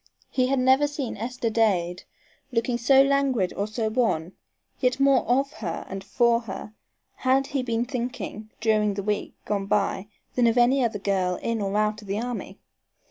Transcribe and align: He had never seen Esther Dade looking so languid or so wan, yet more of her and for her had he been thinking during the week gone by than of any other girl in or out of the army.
He 0.31 0.47
had 0.47 0.57
never 0.57 0.87
seen 0.87 1.15
Esther 1.15 1.51
Dade 1.51 2.05
looking 2.51 2.79
so 2.79 3.03
languid 3.03 3.53
or 3.55 3.67
so 3.67 3.87
wan, 3.87 4.31
yet 4.79 4.99
more 4.99 5.23
of 5.27 5.53
her 5.53 5.85
and 5.87 6.03
for 6.03 6.39
her 6.39 6.73
had 7.17 7.45
he 7.45 7.61
been 7.61 7.85
thinking 7.85 8.49
during 8.59 8.95
the 8.95 9.03
week 9.03 9.35
gone 9.45 9.67
by 9.67 10.07
than 10.33 10.47
of 10.47 10.57
any 10.57 10.83
other 10.83 10.97
girl 10.97 11.35
in 11.35 11.61
or 11.61 11.77
out 11.77 12.01
of 12.01 12.07
the 12.07 12.19
army. 12.19 12.57